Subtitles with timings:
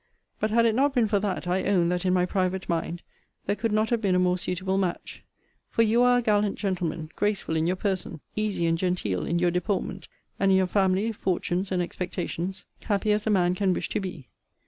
[0.21, 3.03] * But had it not been for that, I own, that, in my private mind,
[3.45, 5.23] there could not have been a more suitable match:
[5.69, 9.51] for you are a gallant gentleman, graceful in your person, easy and genteel in your
[9.51, 10.07] deportment,
[10.39, 14.27] and in your family, fortunes, and expectations, happy as a man can wish to be.